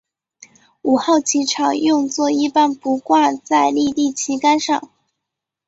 [0.81, 4.89] 五号旗常用作一般不挂在立地旗杆上。